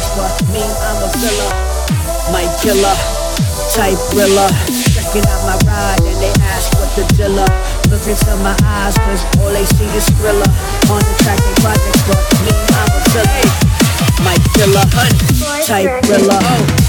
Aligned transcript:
thriller. 0.00 0.30
On 0.30 0.34
the 0.34 0.34
track, 0.34 0.34
they 0.34 0.34
projects, 0.34 0.34
but 0.34 0.34
me, 0.50 0.62
I'm 0.62 0.98
a 1.02 1.08
filler. 1.18 1.50
My 2.32 2.44
killer, 2.60 2.96
type 3.74 3.98
thriller. 4.10 4.48
Checking 4.92 5.26
out 5.28 5.42
my 5.46 5.56
ride 5.66 6.00
and 6.02 6.18
they 6.20 6.32
ask 6.50 6.72
what 6.74 6.90
the 6.96 7.04
dealer. 7.14 7.48
Look 7.90 8.06
into 8.06 8.36
my 8.42 8.56
eyes, 8.64 8.96
cause 8.98 9.22
all 9.38 9.52
they 9.52 9.64
see 9.64 9.90
is 9.96 10.08
thriller. 10.18 10.48
On 10.90 11.00
the 11.00 11.14
track, 11.22 11.38
they 11.38 11.54
projects, 11.62 12.02
but 12.08 12.22
me, 12.42 12.54
I'm 12.74 12.90
a 12.90 13.00
filler. 13.12 13.44
My 14.24 14.36
killer, 14.54 14.86
type 15.66 16.04
thriller. 16.04 16.38
Oh. 16.42 16.83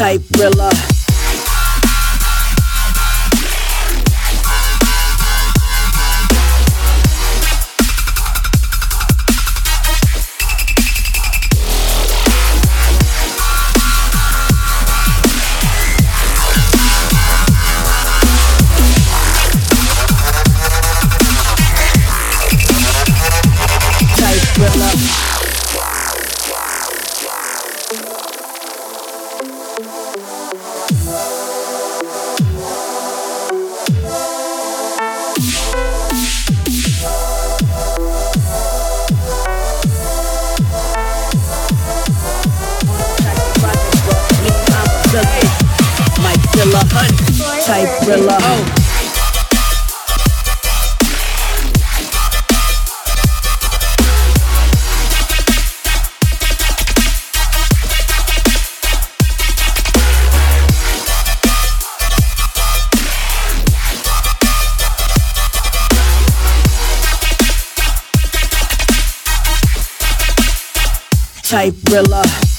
Type 0.00 0.22
thriller. 0.32 0.99
Type 47.70 47.88
thriller. 48.02 48.36
Oh. 48.40 48.74
Type 71.44 71.74
thriller. 71.86 72.49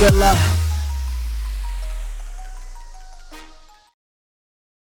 Rilla. 0.00 0.67